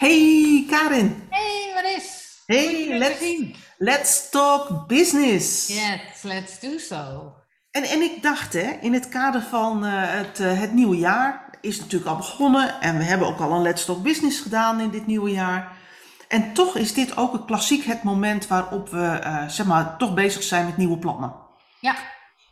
[0.00, 1.22] Hey Karin.
[1.30, 2.42] Hey, wat is?
[2.46, 3.20] Hey, let's,
[3.78, 5.68] let's talk business.
[5.68, 7.32] Yes, let's do so.
[7.70, 11.58] En, en ik dacht, hè, in het kader van uh, het, uh, het nieuwe jaar
[11.60, 12.80] is natuurlijk al begonnen.
[12.80, 15.72] En we hebben ook al een Let's Talk Business gedaan in dit nieuwe jaar.
[16.28, 20.14] En toch is dit ook een klassiek het moment waarop we uh, zeg maar, toch
[20.14, 21.34] bezig zijn met nieuwe plannen.
[21.80, 21.94] Ja.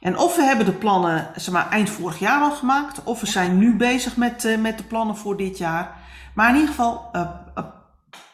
[0.01, 3.27] En of we hebben de plannen zeg maar, eind vorig jaar al gemaakt, of we
[3.27, 5.98] zijn nu bezig met, met de plannen voor dit jaar.
[6.39, 7.65] Maar in ieder geval, uh, uh,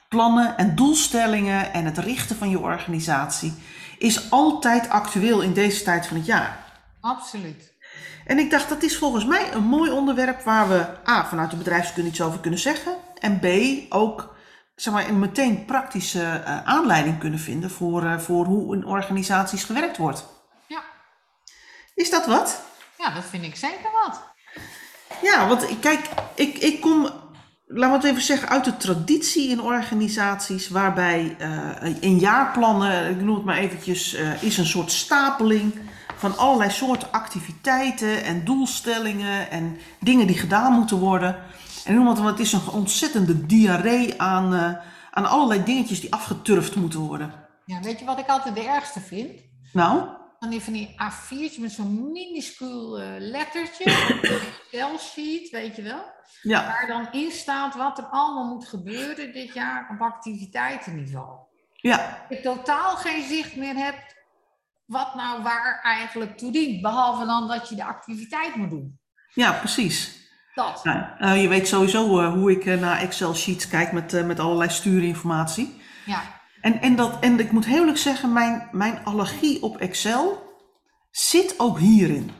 [0.08, 3.54] plannen en doelstellingen en het richten van je organisatie
[3.98, 6.58] is altijd actueel in deze tijd van het jaar.
[7.00, 7.72] Absoluut.
[8.26, 11.56] En ik dacht, dat is volgens mij een mooi onderwerp waar we A, vanuit de
[11.56, 12.96] bedrijfskunde iets over kunnen zeggen.
[13.18, 13.46] En B,
[13.94, 14.34] ook
[14.74, 19.96] zeg maar, een meteen praktische uh, aanleiding kunnen vinden voor, voor hoe in organisaties gewerkt
[19.96, 20.24] wordt.
[20.66, 20.82] Ja.
[21.94, 22.62] Is dat wat?
[22.98, 24.22] Ja, dat vind ik zeker wat.
[25.22, 27.22] Ja, want kijk, ik, ik kom
[27.66, 33.20] laten we het even zeggen, uit de traditie in organisaties, waarbij uh, in jaarplannen, ik
[33.20, 35.74] noem het maar eventjes, uh, is een soort stapeling
[36.16, 41.36] van allerlei soorten activiteiten en doelstellingen en dingen die gedaan moeten worden.
[41.84, 44.72] En noem het, want het is een ontzettende diarree aan, uh,
[45.10, 47.32] aan allerlei dingetjes die afgeturfd moeten worden.
[47.64, 49.30] Ja, weet je wat ik altijd de ergste vind?
[49.72, 50.00] Nou?
[50.44, 53.84] Van die, van die A4'tjes met zo'n minuscuul uh, lettertje,
[54.70, 56.04] Excel sheet, weet je wel?
[56.42, 56.66] Ja.
[56.66, 61.38] Waar dan in staat wat er allemaal moet gebeuren dit jaar op activiteitenniveau.
[61.72, 62.26] Ja.
[62.28, 63.94] Ik totaal geen zicht meer heb
[64.86, 66.82] wat nou waar eigenlijk toe dient.
[66.82, 68.98] Behalve dan dat je de activiteit moet doen.
[69.34, 70.28] Ja, precies.
[70.54, 70.84] Dat.
[70.84, 74.40] Nou, uh, je weet sowieso uh, hoe ik uh, naar Excel sheets kijk met, met
[74.40, 75.82] allerlei stuurinformatie.
[76.06, 76.22] Ja.
[76.64, 80.42] En, en, dat, en ik moet heel eerlijk zeggen, mijn, mijn allergie op Excel
[81.10, 82.30] zit ook hierin.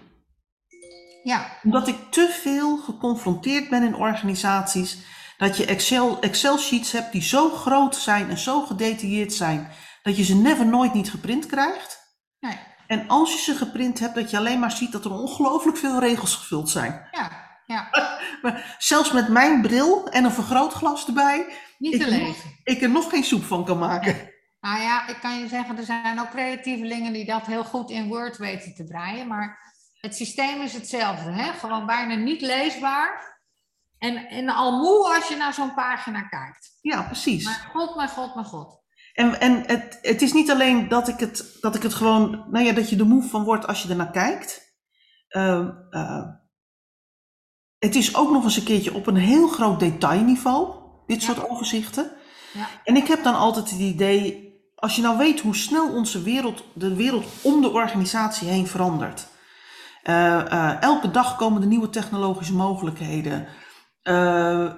[1.23, 1.47] Ja.
[1.63, 4.99] Omdat ik te veel geconfronteerd ben in organisaties
[5.37, 9.69] dat je Excel, Excel sheets hebt die zo groot zijn en zo gedetailleerd zijn
[10.03, 11.99] dat je ze never nooit niet geprint krijgt.
[12.41, 12.59] Nee.
[12.87, 16.01] En als je ze geprint hebt, dat je alleen maar ziet dat er ongelooflijk veel
[16.01, 17.09] regels gevuld zijn.
[17.11, 17.31] Ja,
[17.67, 17.89] ja.
[18.43, 21.47] Maar zelfs met mijn bril en een vergrootglas erbij,
[21.79, 22.27] Niet ik, te lezen.
[22.27, 24.33] nog, ik er nog geen soep van kan maken.
[24.61, 28.09] Nou ja, ik kan je zeggen, er zijn ook creatievelingen die dat heel goed in
[28.09, 29.27] Word weten te draaien.
[29.27, 31.31] Maar het systeem is hetzelfde.
[31.31, 31.53] Hè?
[31.53, 33.39] Gewoon bijna niet leesbaar.
[33.99, 36.79] En, en al moe als je naar zo'n pagina kijkt.
[36.81, 37.45] Ja, precies.
[37.45, 38.83] Maar god, mijn god, mijn god.
[39.13, 42.65] En, en het, het is niet alleen dat ik het, dat ik het gewoon, nou
[42.65, 44.77] ja, dat je er moe van wordt als je ernaar kijkt.
[45.31, 46.27] Uh, uh,
[47.79, 51.35] het is ook nog eens een keertje op een heel groot detailniveau, dit Ja.
[51.35, 52.11] soort overzichten.
[52.53, 52.69] Ja.
[52.85, 56.65] En ik heb dan altijd het idee, als je nou weet hoe snel onze wereld,
[56.73, 59.27] de wereld om de organisatie heen verandert.
[60.05, 60.15] Uh,
[60.53, 63.47] uh, elke dag komen er nieuwe technologische mogelijkheden.
[64.03, 64.15] Uh,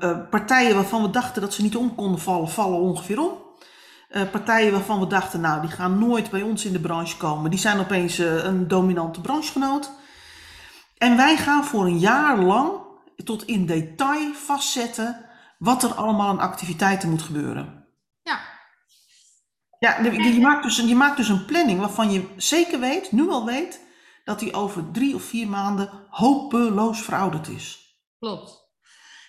[0.01, 3.45] uh, partijen waarvan we dachten dat ze niet om konden vallen, vallen ongeveer om.
[4.31, 7.59] Partijen waarvan we dachten, nou, die gaan nooit bij ons in de branche komen, die
[7.61, 9.91] zijn opeens een dominante branchegenoot.
[10.99, 12.71] En wij gaan voor een jaar lang
[13.25, 15.26] tot in detail vastzetten
[15.59, 17.89] wat er allemaal aan activiteiten moet gebeuren.
[18.23, 18.41] Ja,
[19.79, 23.29] Ja, je, je maakt dus, je maakt dus een planning waarvan je zeker weet, nu
[23.29, 23.87] al weet,
[24.25, 27.97] dat die over drie of vier maanden hopeloos verouderd is.
[28.19, 28.65] klopt.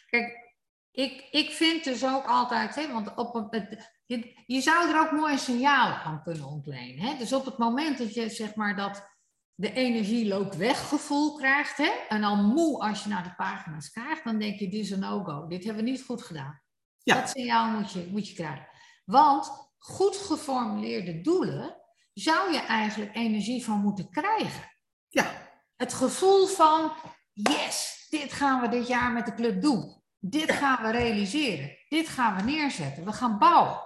[0.10, 0.56] Kijk,
[0.92, 5.00] ik, ik vind dus ook altijd, hè, want op een, het, je, je zou er
[5.00, 7.08] ook mooie signalen aan kunnen ontlenen.
[7.08, 7.18] Hè?
[7.18, 9.17] Dus op het moment dat je zeg maar dat
[9.59, 13.90] de energie loopt weg gevoel krijgt, hè, en al moe als je naar de pagina's
[13.90, 15.47] krijgt, dan denk je, dit is een no-go.
[15.47, 16.62] Dit hebben we niet goed gedaan.
[17.03, 17.19] Ja.
[17.19, 18.68] Dat signaal moet je, moet je krijgen.
[19.06, 21.78] Want goed geformuleerde doelen
[22.13, 24.72] zou je eigenlijk energie van moeten krijgen.
[25.07, 25.31] Ja,
[25.75, 26.91] Het gevoel van,
[27.34, 30.01] yes, dit gaan we dit jaar met de club doen.
[30.19, 31.78] Dit gaan we realiseren.
[31.89, 33.06] Dit gaan we neerzetten.
[33.06, 33.79] We gaan bouwen.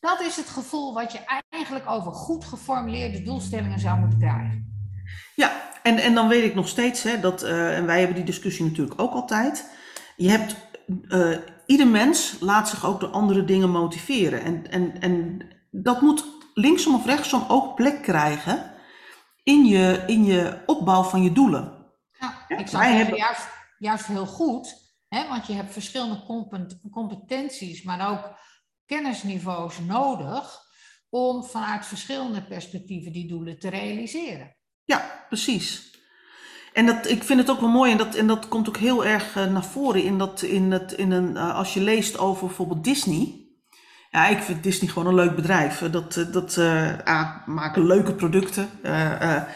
[0.00, 4.73] Dat is het gevoel wat je eigenlijk over goed geformuleerde doelstellingen zou moeten krijgen.
[5.34, 5.72] Ja.
[5.82, 8.64] En, en dan weet ik nog steeds, hè, dat, uh, en wij hebben die discussie
[8.64, 9.70] natuurlijk ook altijd.
[10.16, 10.56] Je hebt,
[11.08, 14.42] uh, ieder mens laat zich ook door andere dingen motiveren.
[14.42, 16.24] En, en, en dat moet
[16.54, 18.72] linksom of rechtsom ook plek krijgen
[19.42, 21.72] in je, in je opbouw van je doelen.
[22.18, 24.74] Ja, Ja, ik zou zeggen, hebben- juist, juist heel goed.
[25.08, 28.38] Hè, want je hebt verschillende compet- competenties, maar ook
[28.86, 30.60] kennisniveaus nodig
[31.10, 34.56] om vanuit verschillende perspectieven die doelen te realiseren.
[34.84, 35.92] Ja, precies.
[36.72, 39.04] En dat, ik vind het ook wel mooi, en dat, en dat komt ook heel
[39.04, 42.46] erg uh, naar voren in dat, in het, in een, uh, als je leest over
[42.46, 43.38] bijvoorbeeld Disney.
[44.10, 45.80] Ja, ik vind Disney gewoon een leuk bedrijf.
[45.80, 46.56] Uh, Dat, dat
[47.46, 48.68] maken leuke producten.
[48.82, 49.48] Ja,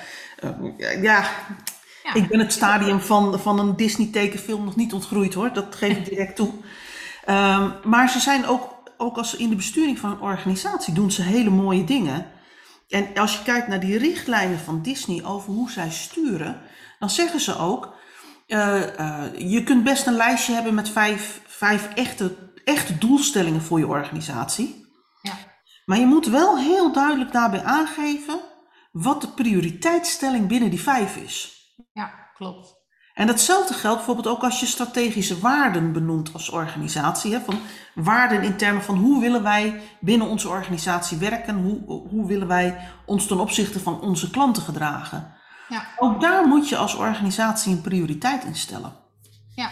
[2.03, 5.53] Ja, ik ben het stadium van, van een Disney tekenfilm nog niet ontgroeid hoor.
[5.53, 6.53] Dat geef ik direct toe.
[7.25, 11.23] Ehm, maar ze zijn ook, ook als in de besturing van een organisatie, doen ze
[11.23, 12.27] hele mooie dingen.
[12.89, 16.61] En als je kijkt naar die richtlijnen van Disney over hoe zij sturen,
[16.99, 17.95] dan zeggen ze ook,
[18.47, 23.79] eh, eh, je kunt best een lijstje hebben met vijf, vijf echte, echte doelstellingen voor
[23.79, 24.87] je organisatie.
[25.23, 25.33] Ja.
[25.85, 28.41] Maar je moet wel heel duidelijk daarbij aangeven
[28.93, 31.57] wat de prioriteitsstelling binnen die vijf is.
[31.93, 32.78] Ja, klopt.
[33.19, 37.33] En datzelfde geldt bijvoorbeeld ook als je strategische waarden benoemt als organisatie.
[37.33, 37.59] Hè, van
[37.95, 42.79] waarden in termen van hoe willen wij binnen onze organisatie werken, hoe, hoe willen wij
[43.07, 45.35] ons ten opzichte van onze klanten gedragen.
[45.69, 45.87] Ja.
[45.97, 48.93] Ook daar moet je als organisatie een prioriteit in stellen.
[49.55, 49.71] Ja,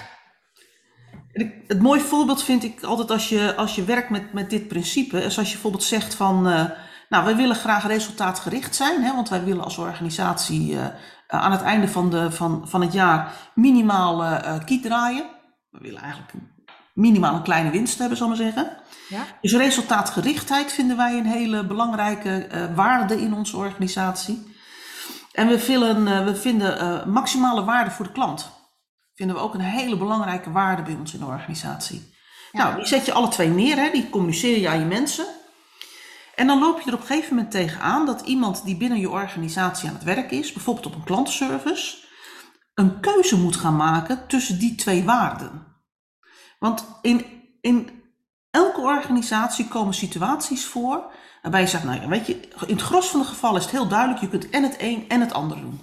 [1.67, 5.23] Het mooie voorbeeld vind ik altijd als je, als je werkt met, met dit principe,
[5.23, 6.65] is als je bijvoorbeeld zegt van, eh,
[7.09, 10.87] nou wij willen graag resultaatgericht zijn, hè, want wij willen als organisatie eh,
[11.27, 15.25] aan het einde van, de, van, van het jaar minimaal eh eh, kiet draaien.
[15.71, 16.33] We willen eigenlijk
[16.97, 18.77] minimaal een kleine winst hebben, zal ik maar zeggen.
[19.09, 24.55] ja, Dus resultaatgerichtheid vinden wij een hele belangrijke eh, waarde in onze organisatie.
[25.33, 25.55] En we,
[26.09, 28.51] eh, we vinden eh, maximale waarde voor de klant.
[29.15, 32.15] Vinden we ook een hele belangrijke waarde bij ons in de organisatie.
[32.53, 32.63] Ja.
[32.63, 33.91] Nou, die zet je alle twee neer, hè?
[33.91, 35.27] die communiceer je aan je mensen.
[36.37, 39.11] En dan loop je er op een gegeven moment tegenaan dat iemand die binnen je
[39.11, 41.97] organisatie aan het werk is, bijvoorbeeld op een klantenservice,
[42.75, 45.67] een keuze moet gaan maken tussen die twee waarden.
[46.59, 47.27] Want in,
[47.61, 48.03] in
[48.51, 51.11] elke organisatie komen situaties voor
[51.43, 53.75] waarbij je zegt, nou ja, weet je, in het gros van de gevallen is het
[53.75, 55.81] heel duidelijk, je kunt en het een en het ander doen.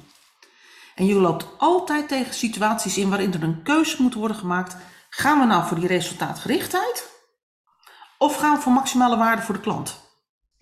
[0.95, 4.75] En je loopt altijd tegen situaties in waarin er een keuze moet worden gemaakt.
[5.09, 7.09] Gaan we nou voor die resultaatgerichtheid?
[8.17, 10.02] Of gaan we voor maximale waarde voor de klant?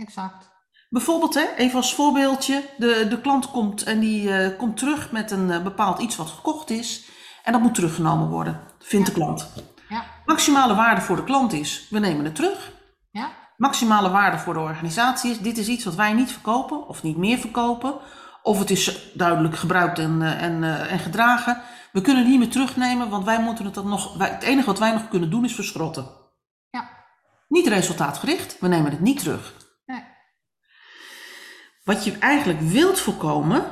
[0.01, 0.49] Exact.
[0.89, 5.31] Bijvoorbeeld, hè, even als voorbeeldje, de, de klant komt en die eh, komt terug met
[5.31, 7.09] een eh, bepaald iets wat gekocht is.
[7.43, 9.53] En dat moet teruggenomen worden, vindt de klant.
[9.89, 12.71] Ja, Maximale waarde voor de klant is, we nemen het terug.
[13.11, 17.03] ja, Maximale waarde voor de organisatie is, dit is iets wat wij niet verkopen of
[17.03, 17.93] niet meer verkopen.
[18.43, 21.61] Of het is duidelijk gebruikt en, eh, en, en gedragen.
[21.91, 24.65] We kunnen het niet meer terugnemen, want wij moeten het dan nog, wij, het enige
[24.65, 26.05] wat wij nog kunnen doen is verschrotten.
[26.69, 26.89] ja,
[27.47, 29.53] Niet resultaatgericht, we nemen het niet terug.
[31.83, 33.65] Wat je eigenlijk wilt voorkomen,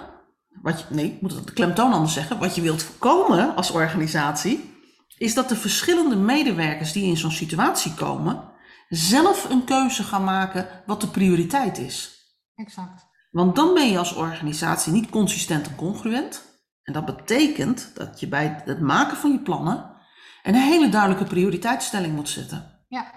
[0.61, 2.39] wat je, nee, ik moet het de klemtoon anders zeggen.
[2.39, 4.77] Wat je wilt voorkomen als organisatie,
[5.17, 8.43] is dat de verschillende medewerkers die in zo'n situatie komen,
[8.89, 12.17] zelf een keuze gaan maken wat de prioriteit is.
[12.55, 13.07] exact.
[13.31, 16.61] Want dan ben je als organisatie niet consistent en congruent.
[16.83, 19.91] En dat betekent dat je bij het maken van je plannen
[20.43, 22.85] een hele duidelijke prioriteitsstelling moet zetten.
[22.87, 23.11] Ja.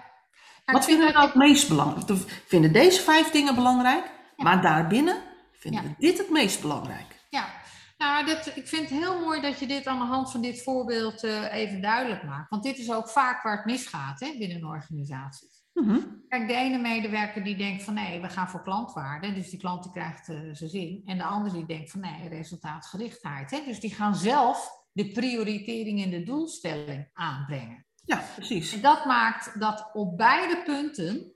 [0.65, 2.19] Ja, Wat vinden we nou het meest belangrijk?
[2.47, 5.21] Vinden deze vijf dingen belangrijk, maar daarbinnen
[5.51, 5.89] vinden Ja.
[5.89, 7.25] we dit het meest belangrijk.
[7.29, 7.49] Ja,
[7.97, 10.63] nou, dat, ik vind het heel mooi dat je dit aan de hand van dit
[10.63, 12.49] voorbeeld eh, even duidelijk maakt.
[12.49, 15.47] Want dit is ook vaak waar het misgaat hè, binnen een organisatie.
[15.73, 15.99] Mhm.
[16.27, 19.33] Kijk, de ene medewerker die denkt van nee, we gaan voor klantwaarde.
[19.33, 21.01] Dus die klant die krijgt eh, zijn zin.
[21.05, 23.51] En de andere die denkt van nee, resultaatgerichtheid.
[23.51, 23.63] Hè?
[23.65, 27.85] Dus die gaan zelf de prioritering en de doelstelling aanbrengen.
[28.05, 28.73] Ja, precies.
[28.73, 31.32] En dat maakt dat op beide punten,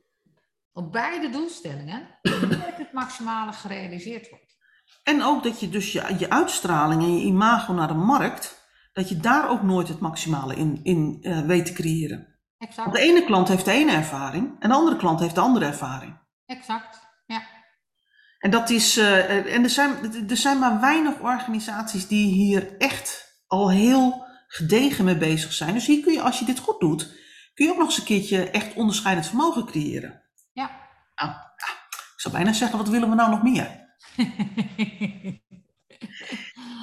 [0.77, 2.07] op beide doelstellingen,
[2.61, 4.57] nooit het maximale gerealiseerd wordt.
[5.03, 9.09] En ook dat je dus je, je uitstraling en je imago naar de markt, dat
[9.09, 12.17] je daar ook nooit het maximale in, in eh, weet te creëren.
[12.57, 15.41] Want Exact, de ene klant heeft de ene ervaring en de andere klant heeft de
[15.41, 16.19] andere ervaring.
[16.45, 17.05] exact.
[17.25, 17.43] Ja,
[18.39, 23.41] En dat is, eh, en er zijn, er zijn maar weinig organisaties die hier echt
[23.47, 25.73] al heel gedegen mee bezig zijn.
[25.73, 27.15] Dus hier kun je, als je dit goed doet,
[27.53, 30.25] kun je ook nog eens een keertje echt onderscheidend vermogen creëren.
[30.57, 30.71] Ja.
[31.15, 33.85] Nou, ja, ik zou bijna zeggen, wat willen we nou nog meer?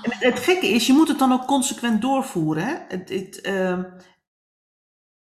[0.04, 2.64] En het, het gekke is, je moet het dan ook consequent doorvoeren.
[2.64, 2.74] Hè?
[2.88, 3.82] Het, het, ehm,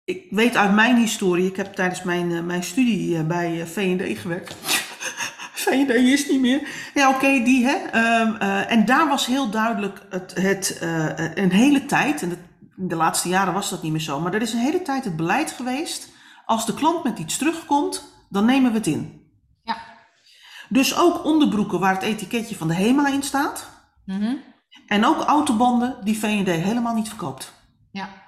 [0.04, 3.68] ik weet uit mijn historie, ik heb tijdens mijn, eh, mijn studie eh, bij eh,
[3.68, 4.54] V&D gewerkt.
[5.64, 6.68] V&D is niet meer.
[6.94, 7.76] Ja, oké, die hè.
[7.76, 10.78] Ehm, eh, en daar was heel duidelijk het, het,
[11.36, 12.30] een hele tijd, en
[12.78, 15.04] in de laatste jaren was dat niet meer zo, maar er is een hele tijd
[15.04, 16.10] het beleid geweest,
[16.46, 19.32] als de klant met iets terugkomt, dan nemen we het in.
[19.64, 19.78] ja.
[20.70, 23.70] Dus ook onderbroeken waar het etiketje van de HEMA in staat.
[24.06, 24.36] Mhm.
[24.88, 27.54] En ook autobanden die V&D helemaal niet verkoopt.
[27.92, 28.22] ja.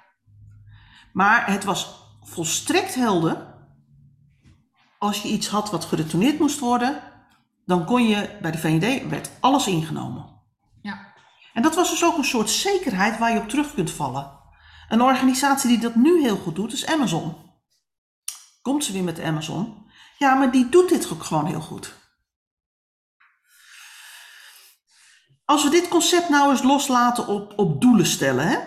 [1.12, 3.54] Maar het was volstrekt helder.
[4.98, 7.02] Als je iets had wat geretourneerd moest worden,
[7.64, 10.24] dan kon je bij de V&D werd alles ingenomen.
[10.82, 11.14] ja.
[11.52, 14.30] En dat was dus ook een soort zekerheid waar je op terug kunt vallen.
[14.88, 17.34] Een organisatie die dat nu heel goed doet is Amazon.
[18.62, 19.85] Komt ze weer met Amazon?
[20.18, 21.94] Ja, maar die doet dit ook gewoon heel goed.
[25.44, 28.58] Als we dit concept nou eens loslaten op, op doelen stellen, hè?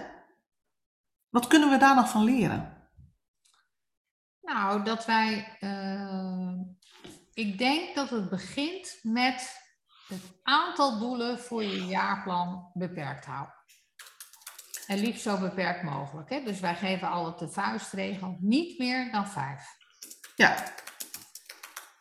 [1.30, 2.78] wat kunnen we daar nog van leren?
[4.42, 5.58] Nou, dat wij.
[5.60, 6.54] eh,
[7.34, 9.62] ik denk dat het begint met
[10.08, 13.54] het aantal doelen voor je jaarplan beperkt houden.
[14.88, 16.30] En liefst zo beperkt mogelijk.
[16.30, 16.44] Hè?
[16.44, 19.78] Dus wij geven altijd de vuistregel niet meer dan vijf.
[20.36, 20.64] Ja,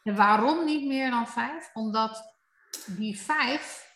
[0.09, 1.71] En waarom niet meer dan vijf?
[1.73, 2.35] Omdat
[2.87, 3.93] die vijf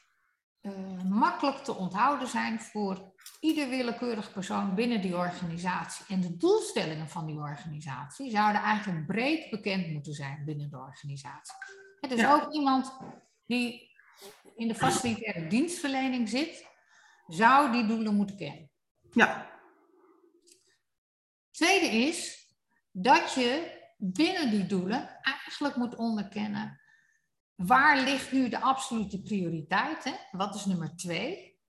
[0.60, 6.04] eh, makkelijk te onthouden zijn voor ieder willekeurig persoon binnen die organisatie.
[6.08, 11.54] En de doelstellingen van die organisatie zouden eigenlijk breed bekend moeten zijn binnen de organisatie.
[12.00, 12.34] Het is Ja.
[12.34, 12.96] ook iemand
[13.46, 13.90] die
[14.56, 16.66] in de facilitaire dienstverlening zit,
[17.26, 18.70] zou die doelen moeten kennen.
[19.12, 19.50] ja,
[21.50, 22.48] Tweede is
[22.90, 26.80] dat je binnen die doelen eigenlijk moet onderkennen
[27.54, 30.04] waar ligt nu de absolute prioriteit?
[30.04, 30.12] Hè?
[30.30, 31.60] Wat is nummer twee?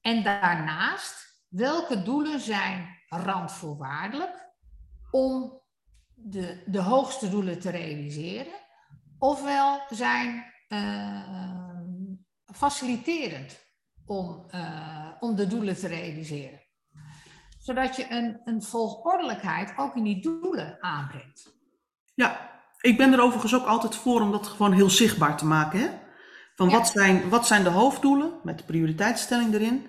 [0.00, 4.48] En daarnaast, welke doelen zijn randvoorwaardelijk
[5.10, 5.62] om
[6.14, 8.54] de, de hoogste doelen te realiseren?
[9.18, 11.80] Ofwel zijn eh,
[12.44, 13.60] faciliterend
[14.04, 16.60] om, eh, om de doelen te realiseren?
[17.70, 21.52] Zodat je een, een volgordelijkheid ook in die doelen aanbrengt.
[22.14, 22.48] ja.
[22.80, 25.80] Ik ben er overigens ook altijd voor om dat gewoon heel zichtbaar te maken.
[25.80, 25.86] Hè?
[26.54, 26.76] Van Ja.
[26.78, 29.86] wat, zijn, wat zijn de hoofddoelen met de prioriteitsstelling erin?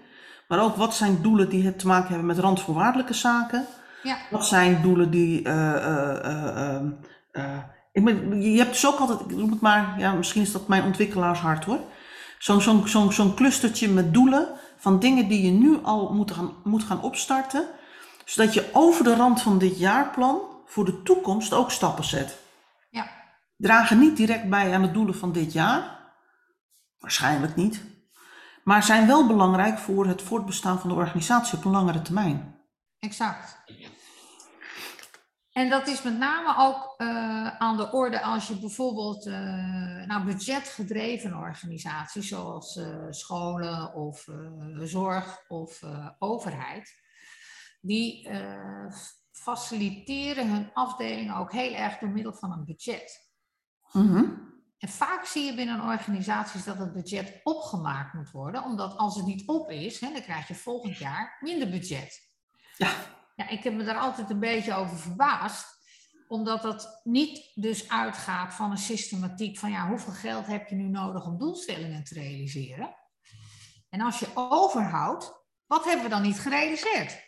[0.48, 3.66] Maar ook wat zijn doelen die het te maken hebben met randvoorwaardelijke zaken?
[4.04, 5.44] Ja, Wat zijn doelen die.
[5.44, 6.82] eh, eh,
[7.32, 7.58] eh,
[7.92, 10.68] ik ben, je hebt dus ook altijd, ik noem het maar, ja, misschien is dat
[10.68, 11.80] mijn ontwikkelaarshart hoor.
[12.40, 14.48] Zo'n zo'n zo'n zo'n clustertje met doelen
[14.82, 17.66] van dingen die je nu al moet gaan, moet gaan opstarten.
[18.26, 22.38] Zodat je over de rand van dit jaarplan voor de toekomst ook stappen zet.
[22.90, 23.08] ja,
[23.58, 26.00] Dragen niet direct bij aan de doelen van dit jaar.
[27.00, 27.84] Waarschijnlijk niet.
[28.64, 32.60] Maar zijn wel belangrijk voor het voortbestaan van de organisatie op een langere termijn.
[33.00, 33.58] exact.
[35.52, 40.26] En dat is met name ook eh, aan de orde als je bijvoorbeeld uh, nou,
[40.26, 44.28] budgetgedreven organisaties zoals uh, scholen of
[44.80, 45.82] zorg of
[46.20, 47.00] overheid,
[47.82, 48.30] die
[49.32, 53.30] faciliteren hun afdelingen ook heel erg door middel van een budget.
[53.92, 59.16] Mm En vaak zie je binnen organisaties dat het budget opgemaakt moet worden, omdat als
[59.16, 62.32] het niet op is, hè, dan krijg je volgend jaar minder budget.
[62.78, 62.92] Ja.
[63.36, 63.50] Ja.
[63.50, 65.66] Ik heb me daar altijd een beetje over verbaasd,
[66.28, 70.84] omdat dat niet dus uitgaat van een systematiek van ja, hoeveel geld heb je nu
[70.90, 72.96] nodig om doelstellingen te realiseren?
[73.90, 75.34] En als je overhoudt,
[75.68, 77.24] wat hebben we dan niet gerealiseerd?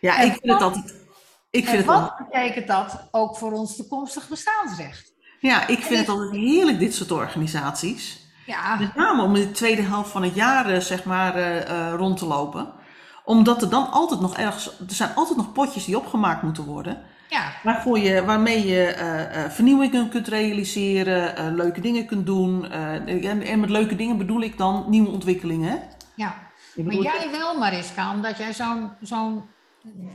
[0.00, 0.94] Ja, En ik vind het wat- altijd.
[1.50, 5.12] Ik vind en het wat altijd, betekent dat ook voor ons toekomstig bestaansrecht?
[5.40, 8.28] ja, ik vind het altijd heerlijk, dit soort organisaties.
[8.46, 11.88] Ja, Met name om in de tweede helft van het jaar eh, zeg maar, eh,
[11.88, 12.72] eh, rond te lopen.
[13.30, 14.66] Omdat er dan altijd nog ergens.
[14.66, 17.02] Er zijn altijd nog potjes die opgemaakt moeten worden.
[17.28, 22.70] ja, Waarvoor je, waarmee je eh, vernieuwingen kunt realiseren, eh, leuke dingen kunt doen.
[22.70, 25.82] en, en met leuke dingen bedoel ik dan nieuwe ontwikkelingen.
[26.14, 26.48] ja.
[26.84, 29.44] Maar jij wel, Mariska, omdat jij zo'n, zo'n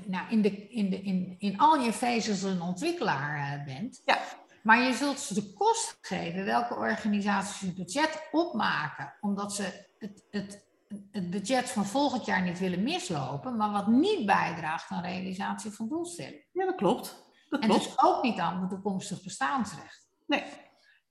[0.05, 4.01] nou, in, de, in, de, in, in al je vezels een ontwikkelaar bent.
[4.05, 4.17] Ja.
[4.63, 10.24] Maar je zult ze de kost geven welke organisaties het budget opmaken, omdat ze het,
[10.31, 10.64] het,
[11.11, 15.87] het budget van volgend jaar niet willen mislopen, maar wat niet bijdraagt aan realisatie van
[15.87, 16.45] doelstellingen.
[16.51, 17.25] Ja, dat klopt.
[17.49, 17.83] Dat En klopt.
[17.83, 20.07] dus ook niet aan het toekomstig bestaansrecht.
[20.27, 20.43] Nee.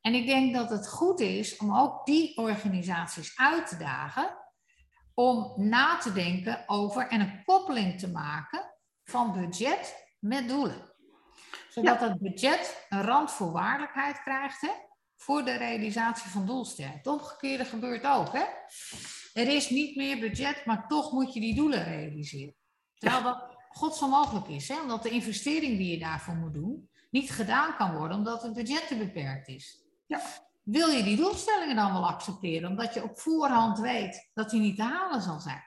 [0.00, 4.42] En ik denk dat het goed is om ook die organisaties uit te dagen
[5.14, 10.92] om na te denken over en een koppeling te maken van budget met doelen.
[11.68, 14.70] Zodat het budget een randvoorwaardelijkheid krijgt hè,
[15.16, 16.98] voor de realisatie van doelstellingen.
[16.98, 18.32] Het omgekeerde gebeurt ook.
[18.32, 18.44] Hè?
[19.34, 22.54] Er is niet meer budget, maar toch moet je die doelen realiseren.
[22.98, 24.80] Terwijl dat godsal mogelijk is, hè?
[24.82, 28.88] omdat de investering die je daarvoor moet doen niet gedaan kan worden omdat het budget
[28.88, 29.82] te beperkt is.
[30.06, 30.20] Ja.
[30.62, 34.76] Wil je die doelstellingen dan wel accepteren, omdat je op voorhand weet dat die niet
[34.76, 35.62] te halen zal zijn?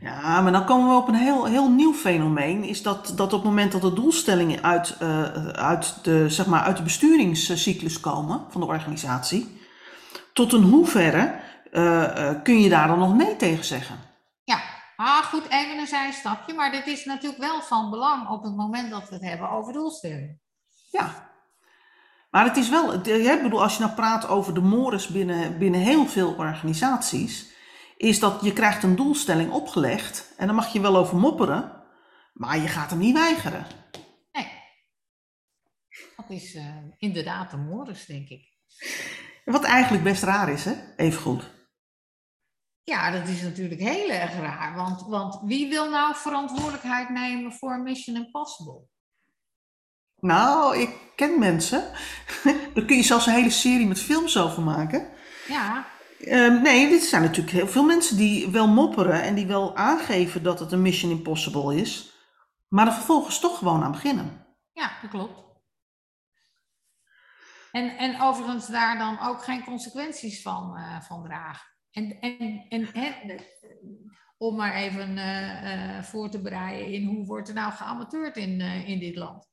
[0.00, 2.64] Ja, maar dan komen we op een heel, heel nieuw fenomeen.
[2.64, 6.60] Is dat, dat op het moment dat de doelstellingen uit, eh, uit, de, zeg maar,
[6.60, 9.60] uit de besturingscyclus komen van de organisatie,
[10.32, 11.40] tot een hoeverre
[12.42, 13.98] kun je daar dan nog nee tegen zeggen?
[14.44, 14.62] Ja,
[14.96, 18.90] maar goed, even een zijstapje, maar dit is natuurlijk wel van belang op het moment
[18.90, 20.40] dat we het hebben over doelstellingen.
[20.90, 21.32] Ja.
[22.30, 25.58] Maar het is wel, het- ik bedoel, als je nou praat over de mores binnen,
[25.58, 27.52] binnen heel veel organisaties,
[27.96, 31.82] is dat je krijgt een doelstelling opgelegd en dan mag je wel over mopperen,
[32.32, 33.66] maar je gaat hem niet weigeren.
[34.32, 34.48] Nee,
[36.16, 38.42] dat is eh, inderdaad een moris, denk ik.
[39.44, 40.74] Wat eigenlijk best raar is, hè?
[40.96, 41.50] Even goed.
[42.84, 44.74] Ja, dat is natuurlijk heel erg raar.
[44.74, 48.88] Want, want wie wil nou verantwoordelijkheid nemen voor Mission Impossible?
[50.20, 51.92] Nou, ik ken mensen.
[52.74, 55.08] Daar kun je zelfs een hele serie met films over maken.
[55.48, 55.86] Ja,
[56.26, 60.42] Ehm, nee, dit zijn natuurlijk heel veel mensen die wel mopperen en die wel aangeven
[60.42, 62.12] dat het een Mission Impossible is,
[62.68, 64.46] maar er vervolgens toch gewoon aan beginnen.
[64.72, 65.42] ja, dat klopt.
[67.72, 71.72] En, en overigens daar dan ook geen consequenties van, eh, van dragen.
[71.94, 72.88] En, en, en
[74.36, 78.60] om maar even eh, eh, voor te bereiden in hoe wordt er nou geamateurd in,
[78.60, 79.48] eh, in dit land.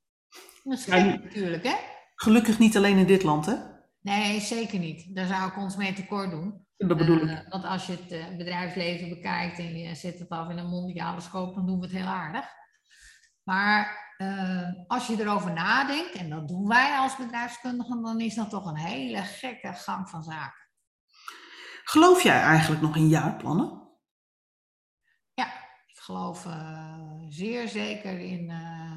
[0.64, 1.76] Dat is Ja, natuurlijk, hè?
[2.16, 3.56] Gelukkig niet alleen in dit land, hè?
[4.02, 5.16] Nee, zeker niet.
[5.16, 6.66] Daar zou ik ons mee tekort doen.
[6.78, 7.46] Dat bedoel ik.
[7.50, 11.56] Want als je het bedrijfsleven bekijkt en je zet het af in een mondiale scope,
[11.56, 12.46] dan doen we het heel aardig.
[13.44, 14.10] Maar
[14.88, 18.78] als je erover nadenkt, en dat doen wij als bedrijfskundigen, dan is dat toch een
[18.78, 20.61] hele gekke gang van zaken.
[21.92, 23.90] Geloof jij eigenlijk nog in jaarplannen?
[25.34, 25.46] Ja,
[25.88, 28.50] ik geloof eh, zeer zeker in.
[28.50, 28.96] eh,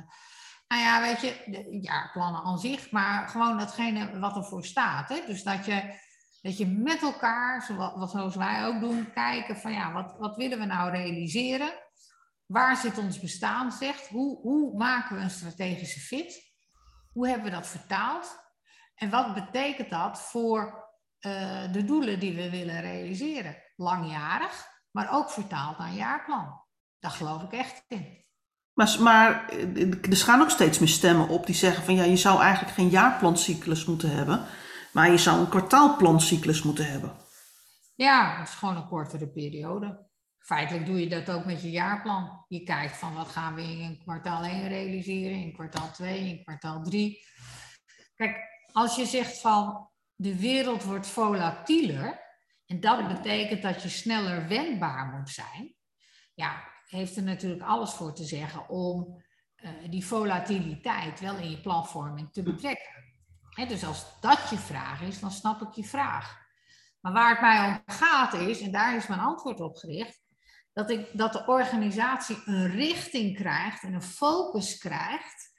[0.68, 5.08] nou ja, weet je, de jaarplannen aan zich, maar gewoon datgene wat ervoor staat.
[5.08, 5.22] Hè?
[5.26, 6.00] Dus dat je,
[6.42, 7.62] dat je met elkaar,
[8.08, 11.72] zoals wij ook doen, kijken van ja, wat, wat willen we nou realiseren?
[12.46, 14.08] Waar zit ons bestaan, zegt?
[14.08, 16.54] Hoe, hoe maken we een strategische fit?
[17.12, 18.38] Hoe hebben we dat vertaald?
[18.94, 20.83] En wat betekent dat voor
[21.24, 23.56] eh, de doelen die we willen realiseren?
[23.76, 26.62] Langjarig, maar ook vertaald naar jaarplan.
[26.98, 28.24] Daar geloof ik echt in.
[28.72, 32.16] Maar, maar eh, er gaan ook steeds meer stemmen op die zeggen van ja, je
[32.16, 34.46] zou eigenlijk geen jaarplancyclus moeten hebben,
[34.92, 37.16] maar je zou een kwartaalplancyclus moeten hebben.
[37.94, 40.06] Ja, het is gewoon een kortere periode.
[40.38, 42.44] Feitelijk doe je dat ook met je jaarplan.
[42.48, 46.82] Je kijkt van wat gaan we in kwartaal 1 realiseren, in kwartaal 2, in kwartaal
[46.82, 47.18] 3.
[48.14, 48.36] Kijk,
[48.72, 52.20] als je zegt van de wereld wordt volatieler,
[52.66, 55.74] en dat betekent dat je sneller wendbaar moet zijn,
[56.34, 59.22] ja, heeft er natuurlijk alles voor te zeggen om
[59.54, 63.04] eh, die volatiliteit wel in je planvorming te betrekken.
[63.48, 66.42] Hè, dus als dat je vraag is, dan snap ik je vraag.
[67.00, 70.22] Maar waar het mij om gaat is, en daar is mijn antwoord op gericht,
[70.72, 75.53] dat, ik, dat de organisatie een richting krijgt en een focus krijgt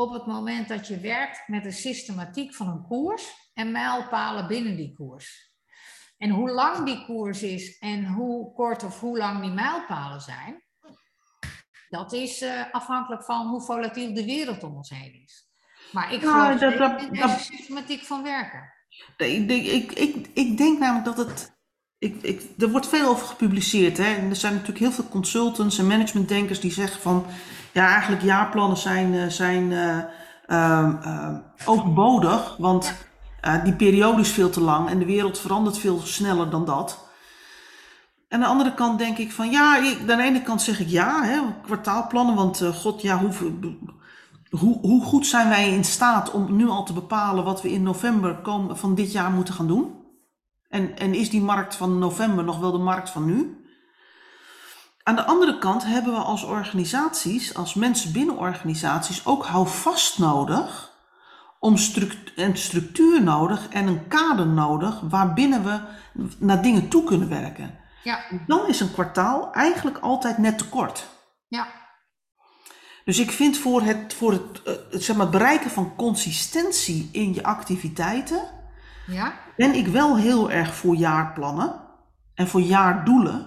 [0.00, 4.76] op het moment dat je werkt met de systematiek van een koers en mijlpalen binnen
[4.76, 5.52] die koers.
[6.18, 10.62] En hoe lang die koers is en hoe kort of hoe lang die mijlpalen zijn,
[11.88, 15.48] dat is eh, afhankelijk van hoe volatiel de wereld om ons heen is.
[15.92, 18.72] Maar ik Ja, geloof dat- dat- in dat- systematiek van werken.
[19.16, 21.56] Ik, ik, ik denk namelijk dat het.
[21.98, 23.96] Ik, ik, er wordt veel over gepubliceerd.
[23.96, 24.14] Hè?
[24.14, 27.24] En er zijn natuurlijk heel veel consultants en managementdenkers die zeggen van.
[27.72, 29.72] Ja, eigenlijk jaarplannen zijn, eh, zijn
[30.46, 32.56] ehm, overbodig.
[32.58, 32.94] Want
[33.40, 37.06] eh, die periode is veel te lang en de wereld verandert veel sneller dan dat.
[38.28, 41.22] Aan de andere kant denk ik van ja, aan de ene kant zeg ik ja,
[41.22, 42.34] hè, kwartaalplannen.
[42.34, 43.32] Want god, ja, hoe,
[44.50, 47.82] hoe, hoe goed zijn wij in staat om nu al te bepalen wat we in
[47.82, 49.97] november kom- van dit jaar moeten gaan doen?
[50.68, 53.62] En, en is die markt van november nog wel de markt van nu?
[55.02, 60.96] Aan de andere kant hebben we als organisaties, als mensen binnen organisaties, ook houvast nodig.
[61.60, 65.80] Om struct en structuur nodig en een kader nodig waarbinnen we
[66.38, 67.78] naar dingen toe kunnen werken.
[68.04, 71.08] Ja, Dan is een kwartaal eigenlijk altijd net te kort.
[71.48, 71.66] ja,
[73.04, 77.08] Dus ik vind voor het, voor het, eh, het, zeg maar, het bereiken van consistentie
[77.12, 78.57] in je activiteiten,
[79.08, 79.32] ja.
[79.56, 81.74] ben ik wel heel erg voor jaarplannen
[82.34, 83.46] en voor jaardoelen.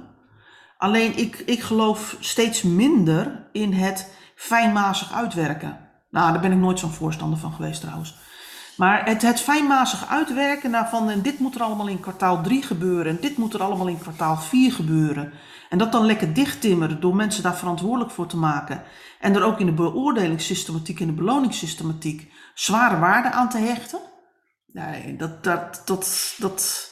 [0.77, 5.79] Alleen ik, ik geloof steeds minder in het fijnmazig uitwerken.
[6.09, 8.19] Nou, daar ben ik nooit zo'n voorstander van geweest trouwens.
[8.77, 12.63] Maar het, het fijnmazig uitwerken naar van en dit moet er allemaal in kwartaal 3
[12.63, 15.33] gebeuren en dit moet er allemaal in kwartaal 4 gebeuren.
[15.69, 18.83] En dat dan lekker dichttimmeren door mensen daar verantwoordelijk voor te maken.
[19.19, 23.99] En er ook in de beoordelingssystematiek en de beloningssystematiek zware waarde aan te hechten.
[24.73, 26.89] Nee, dat, dat, dat, dat.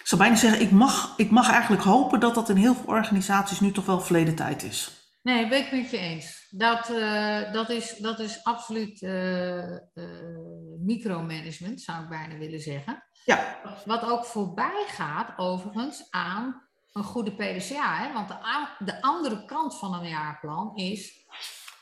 [0.00, 2.86] Ik zou bijna zeggen, ik mag, ik mag eigenlijk hopen dat dat in heel veel
[2.86, 5.02] organisaties nu toch wel verleden tijd is.
[5.22, 6.46] Nee, ben ik met je eens.
[6.50, 9.80] Dat, eh, dat, is, dat is absoluut eh, eh,
[10.78, 13.04] micromanagement, zou ik bijna willen zeggen.
[13.24, 17.96] Ja, Wat ook voorbij gaat, overigens, aan een goede PDCA.
[17.96, 18.12] Hè?
[18.12, 21.26] Want de, de andere kant van een jaarplan is...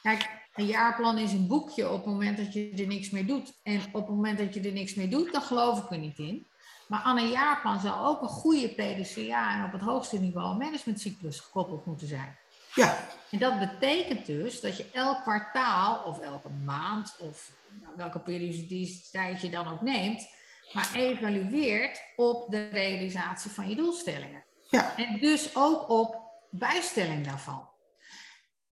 [0.03, 3.53] Kijk, een jaarplan is een boekje op het moment dat je er niks mee doet.
[3.63, 6.19] En op het moment dat je er niks mee doet, dan geloof ik er niet
[6.19, 6.47] in.
[6.89, 10.59] Maar aan een jaarplan zou ook een goede PDCA en op het hoogste niveau een
[10.59, 12.39] managementcyclus gekoppeld moeten zijn.
[12.75, 18.19] ja, En dat betekent dus dat je elk kwartaal of elke maand of nou, welke
[18.21, 20.29] periodiciteit je dan ook neemt,
[20.73, 24.45] maar evalueert op de realisatie van je doelstellingen.
[24.71, 24.97] Ja.
[24.97, 26.17] En dus ook op
[26.51, 27.70] bijstelling daarvan.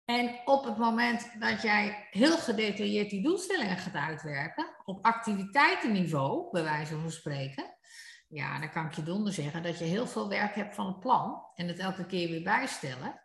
[0.08, 6.62] En op het moment dat jij heel gedetailleerd die doelstellingen gaat uitwerken, op activiteitenniveau, bij
[6.62, 7.64] wijze van spreken,
[8.28, 11.00] ja, dan kan ik je donder zeggen dat je heel veel werk hebt van het
[11.00, 13.20] plan en het elke keer weer bijstellen.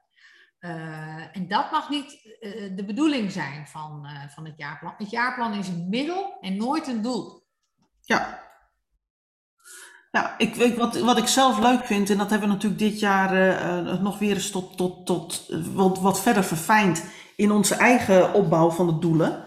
[0.59, 4.93] Uh, en dat mag niet uh, de bedoeling zijn van, uh, van het jaarplan.
[4.97, 7.47] Het jaarplan is een middel en nooit een doel.
[8.01, 8.51] Ja.
[10.13, 12.99] Ja, ik, weet wat, wat ik zelf leuk vind, en dat hebben we natuurlijk dit
[12.99, 17.03] jaar nog weer eens tot, tot, tot wat, wat verder verfijnd
[17.35, 19.45] in onze eigen opbouw van de doelen,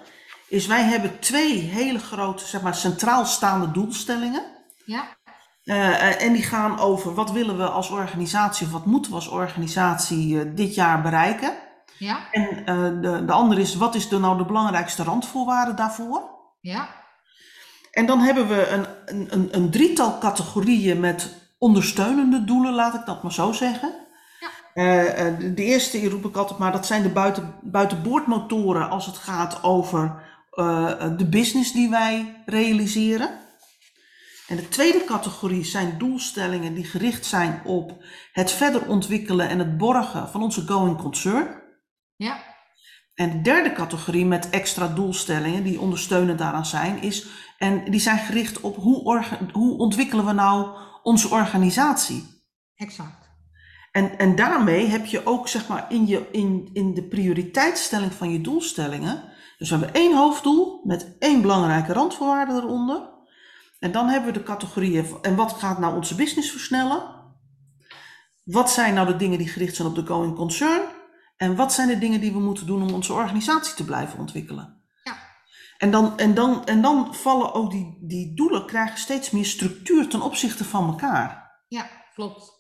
[0.49, 4.43] is wij hebben twee hele grote, zeg maar, centraal staande doelstellingen.
[4.85, 5.05] Ja.
[5.65, 9.29] Uh, en die gaan over wat willen we als organisatie of wat moeten we als
[9.29, 11.53] organisatie uh, dit jaar bereiken.
[11.99, 12.31] Ja.
[12.33, 12.65] En
[13.01, 16.31] de, de andere is wat is de, nou de belangrijkste randvoorwaarden daarvoor.
[16.61, 16.89] Ja.
[17.97, 18.87] En dan hebben we een,
[19.33, 23.95] een, een drietal categorieën met ondersteunende doelen, laat ik dat maar zo zeggen.
[24.75, 25.31] Ja.
[25.31, 29.63] de, de eerste roep ik altijd maar, dat zijn de buiten, buitenboordmotoren als het gaat
[29.63, 30.23] over
[31.17, 33.31] de business die wij realiseren.
[34.47, 39.79] En de tweede categorie zijn doelstellingen die gericht zijn op het verder ontwikkelen en het
[39.79, 41.63] borgen van onze going concern.
[42.17, 42.55] Ja.
[43.17, 47.27] En de derde categorie met extra doelstellingen die ondersteunend daaraan zijn, is,
[47.59, 52.45] en die zijn gericht op hoe, hoe ontwikkelen we nou onze organisatie.
[52.75, 53.27] Exact.
[53.93, 58.31] En, en daarmee heb je ook zeg maar in, je, in, in de prioriteitsstelling van
[58.33, 59.23] je doelstellingen.
[59.59, 63.15] Dus we hebben één hoofddoel met één belangrijke randvoorwaarde eronder.
[63.79, 67.15] En dan hebben we de categorieën, en wat gaat nou onze business versnellen?
[68.45, 70.83] Wat zijn nou de dingen die gericht zijn op de going concern?
[71.37, 74.76] En wat zijn de dingen die we moeten doen om onze organisatie te blijven ontwikkelen?
[75.79, 80.09] En dan, en dan, en dan vallen ook die, die doelen, krijgen steeds meer structuur
[80.09, 81.61] ten opzichte van elkaar.
[81.69, 82.55] Ja, klopt.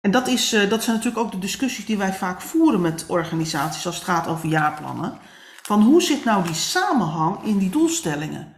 [0.00, 3.04] En dat, is, uh, dat zijn natuurlijk ook de discussies die wij vaak voeren met
[3.08, 5.18] organisaties als het gaat over jaarplannen.
[5.62, 8.56] Van hoe zit nou die samenhang in die doelstellingen?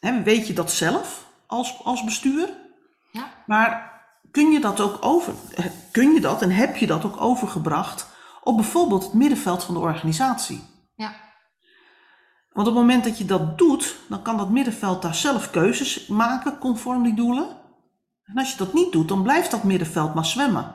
[0.00, 2.48] He, weet je dat zelf als, als bestuur?
[3.12, 3.32] Ja.
[3.46, 3.94] Maar
[4.30, 5.34] kun je dat ook over,
[5.92, 8.06] kun je dat en heb je dat ook overgebracht
[8.42, 10.75] op bijvoorbeeld het middenveld van de organisatie?
[12.56, 16.06] Want op het moment dat je dat doet, dan kan dat middenveld daar zelf keuzes
[16.06, 17.56] maken conform die doelen.
[18.24, 20.74] En als je dat niet doet, dan blijft dat middenveld maar zwemmen.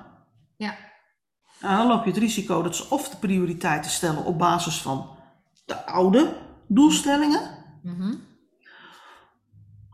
[0.57, 0.75] Ja.
[1.61, 5.09] Nou, dan loop je het risico dat ze of de prioriteiten stellen op basis van
[5.65, 7.41] de oude doelstellingen.
[7.83, 8.23] Mm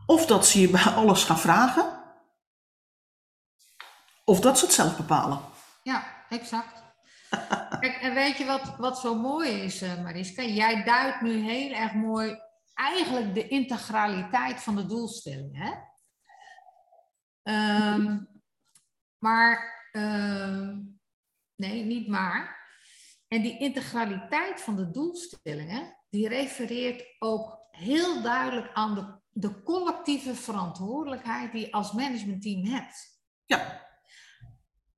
[0.06, 1.84] Of dat ze je bij alles gaan vragen.
[4.24, 5.40] Of dat ze het zelf bepalen.
[5.82, 6.82] Ja, exact.
[7.80, 10.42] Kijk, en weet je wat, wat zo mooi is, uh, Mariska?
[10.42, 12.40] Jij duidt nu heel erg mooi
[12.74, 15.56] eigenlijk de integraliteit van de doelstelling.
[15.56, 15.86] Hè?
[17.94, 18.28] Um,
[19.18, 21.00] maar, um,
[21.56, 22.56] nee, niet maar.
[23.28, 30.34] En die integraliteit van de doelstellingen, die refereert ook heel duidelijk aan de de collectieve
[30.34, 33.20] verantwoordelijkheid die je als managementteam hebt.
[33.44, 33.86] Ja.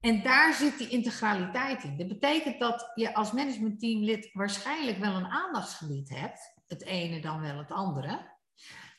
[0.01, 1.97] En daar zit die integraliteit in.
[1.97, 7.59] Dat betekent dat je als managementteamlid waarschijnlijk wel een aandachtsgebied hebt, het ene dan wel
[7.59, 8.39] het andere.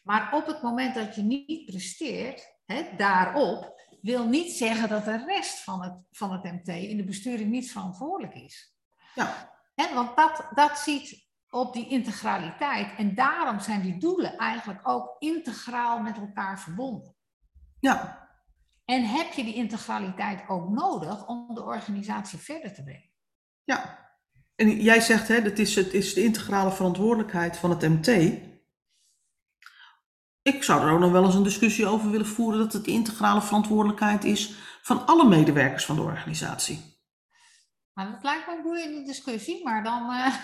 [0.04, 5.26] Maar op het moment dat je niet presteert, hè, daarop, wil niet zeggen dat de
[5.26, 8.76] rest van het, van het MT in de besturing niet verantwoordelijk is.
[9.16, 9.60] Ja.
[9.76, 12.98] Hè, want dat, dat ziet op die integraliteit.
[12.98, 17.16] En daarom zijn die doelen eigenlijk ook integraal met elkaar verbonden.
[17.80, 18.21] Ja.
[18.92, 23.10] En heb je die integraliteit ook nodig om de organisatie verder te brengen?
[23.64, 24.10] Ja.
[24.56, 28.08] En jij zegt, hè, het is, het is de integrale verantwoordelijkheid van het MT.
[30.42, 32.92] Ik zou er ook nog wel eens een discussie over willen voeren dat het de
[32.92, 37.00] integrale verantwoordelijkheid is van alle medewerkers van de organisatie.
[37.94, 40.36] Nou, dat lijkt me een boeiende discussie, maar dan uh,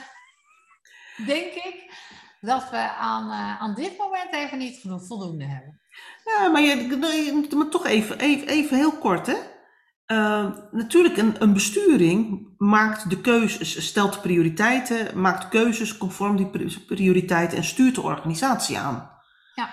[1.33, 1.93] denk ik
[2.39, 5.81] dat we aan, uh, aan dit moment even niet genoeg voldoende hebben.
[6.25, 9.35] Ja, maar, je, maar toch even, even, even heel kort, hè.
[10.07, 17.57] Uh, natuurlijk, een, een besturing maakt de keuzes, stelt prioriteiten, maakt keuzes conform die prioriteiten
[17.57, 19.11] en stuurt de organisatie aan.
[19.55, 19.69] Ja.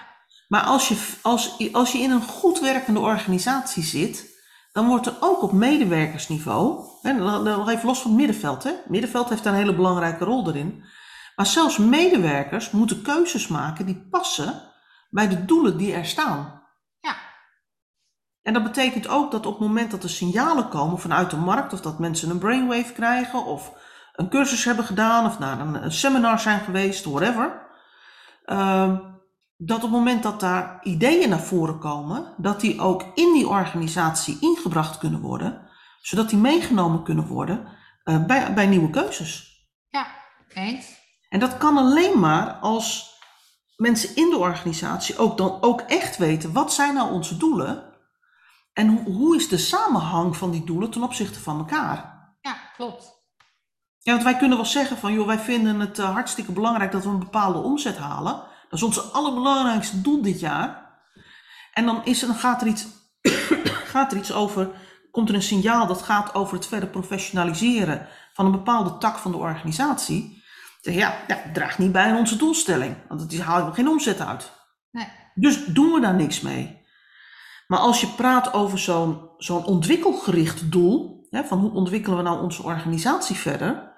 [0.48, 5.16] Maar als je, als, als je in een goed werkende organisatie zit, dan wordt er
[5.20, 8.70] ook op medewerkersniveau, hè, nog even los van het middenveld, hè.
[8.70, 10.84] Het middenveld heeft daar een hele belangrijke rol erin.
[11.36, 14.62] Maar zelfs medewerkers moeten keuzes maken die passen
[15.14, 16.62] bij de doelen die er staan.
[17.00, 17.16] Ja.
[18.42, 21.72] En dat betekent ook dat op het moment dat er signalen komen vanuit de markt,
[21.72, 23.72] of dat mensen een brainwave krijgen, of
[24.12, 27.66] een cursus hebben gedaan, of naar een, een seminar zijn geweest, whatever,
[28.46, 28.98] uh,
[29.56, 33.48] dat op het moment dat daar ideeën naar voren komen, dat die ook in die
[33.48, 35.68] organisatie ingebracht kunnen worden,
[36.00, 37.66] zodat die meegenomen kunnen worden
[38.04, 39.66] uh, bij, bij nieuwe keuzes.
[39.88, 40.06] Ja,
[40.48, 41.02] eens.
[41.28, 43.13] En dat kan alleen maar als
[43.76, 47.92] mensen in de organisatie ook dan ook echt weten wat zijn nou onze doelen
[48.72, 52.28] en hoe, hoe is de samenhang van die doelen ten opzichte van elkaar.
[52.40, 53.22] Ja, klopt.
[53.98, 57.04] Ja, want wij kunnen wel zeggen van, joh, wij vinden het uh, hartstikke belangrijk dat
[57.04, 58.32] we een bepaalde omzet halen.
[58.68, 60.98] Dat is ons allerbelangrijkste doel dit jaar.
[61.72, 62.86] En dan, is, dan gaat, er iets,
[63.92, 64.70] gaat er iets over,
[65.10, 69.30] komt er een signaal dat gaat over het verder professionaliseren van een bepaalde tak van
[69.30, 70.43] de organisatie.
[70.92, 74.52] Ja, ja, het draagt niet bij aan onze doelstelling, want het haalt geen omzet uit.
[74.90, 75.08] Nee.
[75.34, 76.82] Dus doen we daar niks mee.
[77.66, 82.42] Maar als je praat over zo'n zo'n ontwikkelgericht doel, hè, van hoe ontwikkelen we nou
[82.42, 83.92] onze organisatie verder,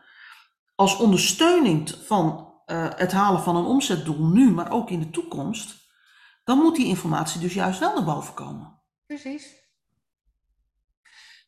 [0.74, 5.84] als ondersteuning van uh, het halen van een omzetdoel nu, maar ook in de toekomst,
[6.44, 8.82] dan moet die informatie dus juist wel naar boven komen.
[9.06, 9.64] Precies.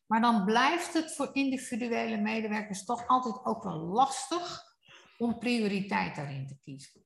[0.07, 4.68] Maar dan blijft het voor individuele medewerkers toch altijd ook wel lastig
[5.19, 7.05] om prioriteit daarin te kiezen.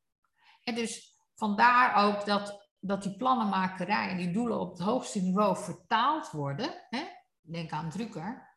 [0.64, 5.58] En dus vandaar ook dat, dat die plannenmakerij en die doelen op het hoogste niveau
[5.58, 6.86] vertaald worden.
[6.90, 7.04] Hè?
[7.42, 8.52] Denk aan Drucker.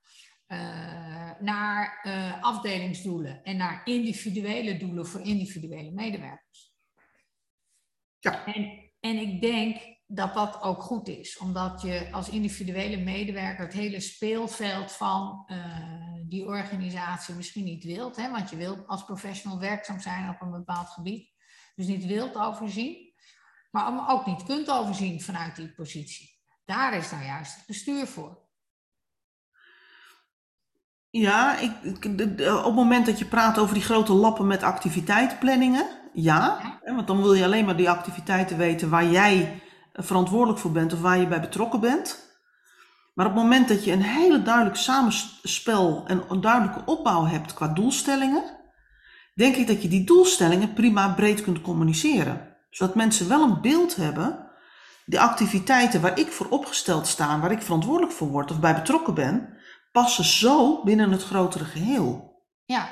[0.48, 6.74] Uh, naar uh, afdelingsdoelen en naar individuele doelen voor individuele medewerkers.
[8.18, 8.46] Ja.
[8.46, 13.72] En, en ik denk dat dat ook goed is, omdat je als individuele medewerker het
[13.72, 15.56] hele speelveld van uh,
[16.26, 20.50] die organisatie misschien niet wilt, hè, want je wilt als professional werkzaam zijn op een
[20.50, 21.30] bepaald gebied,
[21.74, 23.14] dus niet wilt overzien,
[23.70, 26.34] maar ook niet kunt overzien vanuit die positie.
[26.64, 28.44] Daar is nou juist het bestuur voor.
[31.10, 36.78] Ja, ik, op het moment dat je praat over die grote lappen met activiteitsplanningen, ja.
[36.84, 36.94] ja.
[36.94, 39.60] Want dan wil je alleen maar die activiteiten weten waar jij
[39.96, 42.24] verantwoordelijk voor bent of waar je bij betrokken bent.
[43.14, 47.54] Maar op het moment dat je een hele duidelijk samenspel en een duidelijke opbouw hebt
[47.54, 48.42] qua doelstellingen,
[49.34, 52.56] denk ik dat je die doelstellingen prima breed kunt communiceren.
[52.70, 54.50] Zodat mensen wel een beeld hebben,
[55.04, 59.14] de activiteiten waar ik voor opgesteld sta, waar ik verantwoordelijk voor word of bij betrokken
[59.14, 59.56] ben,
[59.92, 62.40] passen zo binnen het grotere geheel.
[62.64, 62.88] Ja.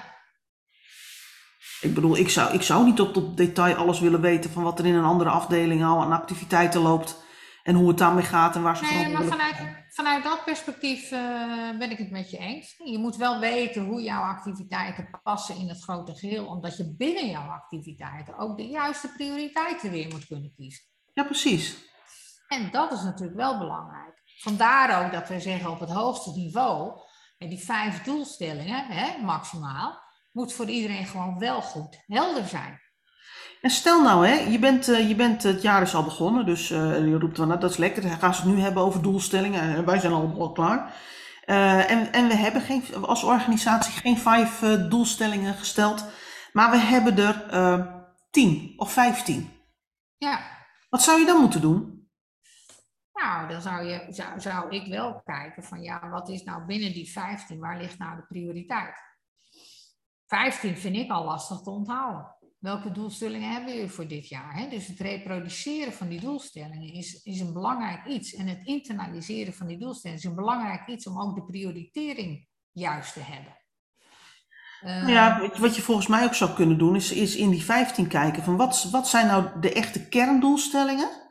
[1.85, 4.79] Ik bedoel, ik zou, ik zou niet tot op detail alles willen weten van wat
[4.79, 7.23] er in een andere afdeling al aan activiteiten loopt
[7.63, 9.57] en hoe het daarmee gaat en waar ze Nee, maar vanuit,
[9.89, 11.19] vanuit dat perspectief uh,
[11.79, 12.75] ben ik het met je eens.
[12.85, 17.31] Je moet wel weten hoe jouw activiteiten passen in het grote geheel, omdat je binnen
[17.31, 20.85] jouw activiteiten ook de juiste prioriteiten weer moet kunnen kiezen.
[21.13, 21.77] Ja, precies.
[22.49, 24.23] En dat is natuurlijk wel belangrijk.
[24.39, 27.01] Vandaar ook dat we zeggen op het hoogste niveau,
[27.39, 30.04] en die vijf doelstellingen, hè, maximaal,
[30.35, 32.81] moet voor iedereen gewoon wel goed helder zijn.
[33.61, 36.71] En stel nou, hè, je, bent, uh, je bent, het jaar is al begonnen, dus
[36.71, 39.03] uh, je roept van, nou, dat is lekker, dan gaan ze het nu hebben over
[39.03, 40.95] doelstellingen, en wij zijn al, al klaar.
[41.47, 46.05] Uh, en, en we hebben geen, als organisatie geen vijf doelstellingen gesteld,
[46.53, 47.47] maar we hebben er
[48.31, 49.51] tien of vijftien.
[50.17, 50.41] Ja.
[50.89, 52.09] Wat zou je dan moeten doen?
[53.13, 56.93] Nou, dan zou, je, zou, zou ik wel kijken van ja, wat is nou binnen
[56.93, 59.14] die 15, waar ligt nou de prioriteit?
[60.27, 62.33] 15 vind ik al lastig te onthouden.
[62.59, 64.57] Welke doelstellingen hebben we voor dit jaar?
[64.57, 64.69] Hè?
[64.69, 68.35] Dus het reproduceren van die doelstellingen is, is een belangrijk iets.
[68.35, 73.13] En het internaliseren van die doelstellingen is een belangrijk iets om ook de prioritering juist
[73.13, 73.63] te hebben.
[74.85, 78.09] Uh, ja, wat je volgens mij ook zou kunnen doen, is, is in die 15
[78.09, 81.23] kijken van wat, wat zijn nou de echte kerndoelstellingen?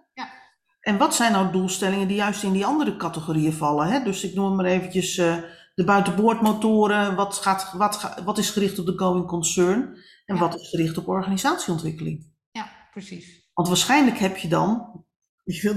[0.84, 3.88] En wat zijn nou doelstellingen die juist in die andere categorieën vallen?
[3.88, 4.03] Hè?
[4.03, 5.38] Dus ik noem maar eventjes uh,
[5.73, 7.15] de buitenboordmotoren.
[7.15, 9.97] Wat, gaat, wat, wat is gericht op de going concern?
[10.25, 12.31] En wat is gericht op organisatieontwikkeling?
[12.51, 13.49] Ja, precies.
[13.53, 15.03] Want waarschijnlijk heb je dan,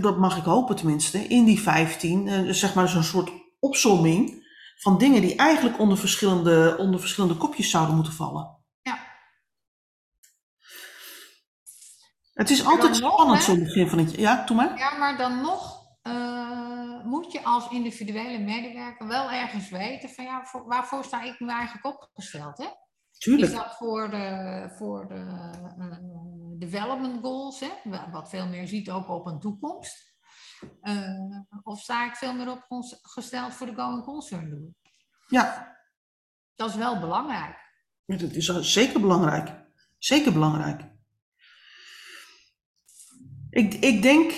[0.01, 4.45] dat mag ik hopen tenminste, in die 15, uh, zeg maar zo'n soort opsomming
[4.77, 8.57] van dingen die eigenlijk onder verschillende, onder verschillende kopjes zouden moeten vallen.
[12.37, 14.79] Het is altijd spannend zo'n begin van het Ja, doe maar.
[14.79, 15.76] Ja, maar dan nog
[16.07, 21.41] uh, moet je als individuele medewerker wel ergens weten van ja, voor, waarvoor sta ik
[21.41, 22.67] nu eigenlijk opgesteld, hè?
[23.19, 23.53] Tuurlijk.
[23.53, 25.15] Is dat voor de, voor de
[25.79, 25.97] uh,
[26.59, 27.71] development goals, hè?
[28.11, 30.15] wat veel meer ziet ook op een toekomst?
[30.83, 34.75] Uh, of sta ik veel meer opgesteld voor de going concern doel?
[35.27, 35.77] Ja.
[36.55, 37.57] Dat is wel belangrijk.
[38.05, 39.65] Ja, dat is zeker belangrijk.
[39.99, 40.95] Zeker belangrijk.
[43.51, 44.33] Ik, ik denk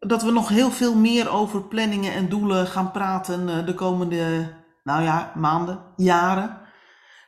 [0.00, 4.54] dat we nog heel veel meer over planningen en doelen gaan praten eh, de komende,
[4.82, 6.60] nou ja, maanden, jaren.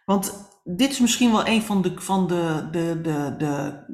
[0.05, 3.85] Want dit is misschien wel een van de, van de, de, de, de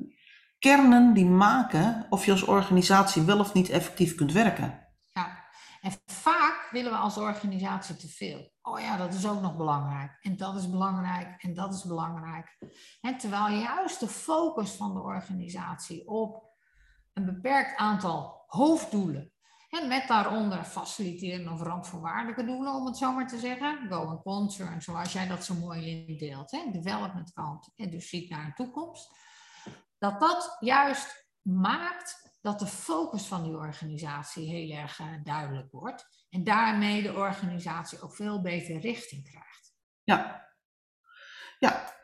[0.59, 4.87] kernen die maken of je als organisatie wel of niet effectief kunt werken.
[5.13, 5.45] Ja,
[5.81, 8.53] en vaak willen we als organisatie te veel.
[8.63, 10.19] Oh ja, dat is ook nog belangrijk.
[10.21, 11.43] En dat is belangrijk.
[11.43, 12.59] En dat is belangrijk.
[13.01, 16.47] En terwijl juist de focus van de organisatie op
[17.13, 19.33] een beperkt aantal hoofddoelen.
[19.69, 23.87] En met daaronder faciliteren of randvoorwaardelijke doelen, om het zo maar te zeggen.
[23.89, 26.51] Going concern, zoals jij dat zo mooi indeelt.
[26.51, 26.71] Hè?
[26.73, 29.17] Development kant en dus ziet naar een toekomst.
[29.99, 36.27] Dat dat juist maakt dat de focus van die organisatie heel erg uh, duidelijk wordt.
[36.31, 39.75] En daarmee de organisatie ook veel beter richting krijgt.
[40.05, 40.47] Ja.
[41.59, 41.97] Ja.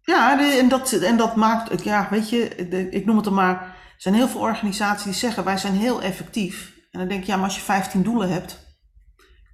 [0.00, 2.48] Ja, en dat, en dat maakt, ja, weet je,
[2.90, 6.02] ik noem het dan maar, er zijn heel veel organisaties die zeggen wij zijn heel
[6.02, 6.74] effectief.
[6.90, 8.76] En dan denk je, ja, maar als je 15 doelen hebt,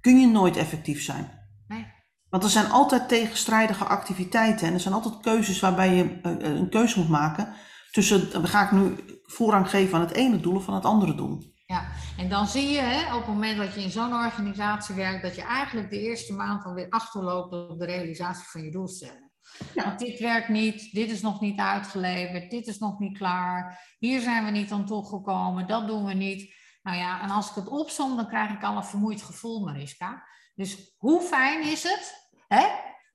[0.01, 1.39] kun je nooit effectief zijn.
[1.67, 1.85] Nee.
[2.29, 6.99] Want er zijn altijd tegenstrijdige activiteiten en er zijn altijd keuzes waarbij je een keuze
[6.99, 7.53] moet maken
[7.91, 11.49] tussen, ga ik nu voorrang geven aan het ene doel of aan het andere doel.
[11.65, 11.85] Ja,
[12.17, 15.35] en dan zie je hè, op het moment dat je in zo'n organisatie werkt, dat
[15.35, 19.30] je eigenlijk de eerste maand alweer achterloopt op de realisatie van je doelstelling.
[19.75, 24.21] Want dit werkt niet, dit is nog niet uitgeleverd, dit is nog niet klaar, hier
[24.21, 26.53] zijn we niet aan toegekomen, dat doen we niet.
[26.81, 30.23] Nou ja, en als ik het opsom, dan krijg ik al een vermoeid gevoel, Mariska.
[30.55, 32.67] Dus hoe fijn is het, hè?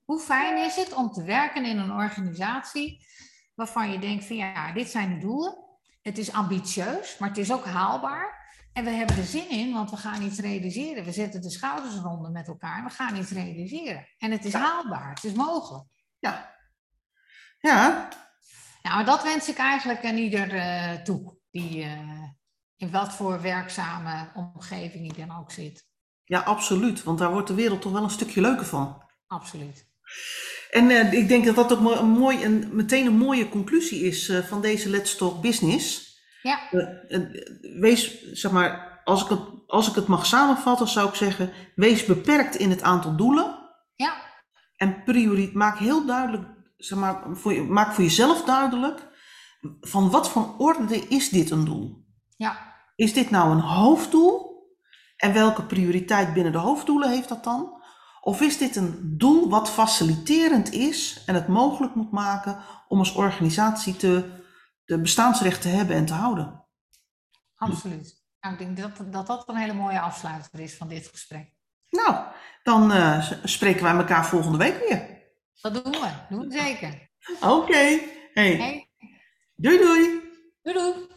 [0.05, 3.05] Hoe fijn is het om te werken in een organisatie
[3.55, 5.65] waarvan je denkt van ja, dit zijn de doelen.
[6.01, 8.45] Het is ambitieus, maar het is ook haalbaar.
[8.73, 11.03] En we hebben er zin in, want we gaan iets realiseren.
[11.03, 12.83] We zetten de schouders eronder met elkaar.
[12.83, 14.07] We gaan iets realiseren.
[14.17, 15.85] En het is haalbaar, het is mogelijk.
[16.19, 16.55] Ja.
[17.59, 18.07] Ja.
[18.81, 21.37] Nou, dat wens ik eigenlijk aan ieder uh, toe.
[21.51, 22.23] Die uh,
[22.75, 25.85] in wat voor werkzame omgeving hij dan ook zit.
[26.23, 27.03] Ja, absoluut.
[27.03, 29.03] Want daar wordt de wereld toch wel een stukje leuker van.
[29.27, 29.85] Absoluut.
[30.69, 34.31] En uh, ik denk dat dat ook een mooi, een, meteen een mooie conclusie is
[34.47, 36.15] van deze Let's Talk Business.
[36.41, 36.59] Ja.
[37.79, 42.05] Wees, zeg maar, als ik, het, als ik het mag samenvatten, zou ik zeggen: wees
[42.05, 43.55] beperkt in het aantal doelen.
[43.95, 44.25] Ja.
[44.77, 49.07] En priori, maak heel duidelijk, zeg maar, voor je, maak voor jezelf duidelijk
[49.81, 52.05] van wat voor orde is dit een doel.
[52.35, 52.75] Ja.
[52.95, 54.55] Is dit nou een hoofddoel?
[55.17, 57.81] En welke prioriteit binnen de hoofddoelen heeft dat dan?
[58.21, 63.13] Of is dit een doel wat faciliterend is en het mogelijk moet maken om als
[63.13, 64.43] organisatie te,
[64.85, 66.65] de bestaansrecht te hebben en te houden?
[67.55, 68.25] Absoluut.
[68.39, 71.56] Nou, ik denk dat, dat dat een hele mooie afsluiter is van dit gesprek.
[71.89, 72.15] Nou,
[72.63, 75.17] dan uh, spreken wij elkaar volgende week weer.
[75.61, 76.09] Dat doen we.
[76.29, 77.09] Doen we zeker.
[77.41, 77.53] Oké.
[77.53, 78.09] Okay.
[78.33, 78.55] Hey.
[78.55, 78.89] hey.
[79.55, 80.21] Doei doei.
[80.61, 81.07] Doei doei.